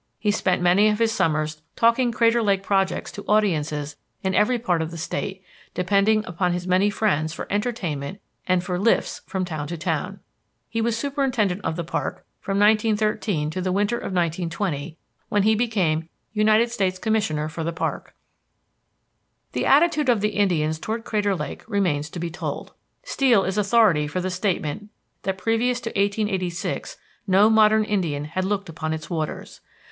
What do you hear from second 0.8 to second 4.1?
of his summers talking Crater Lake projects to audiences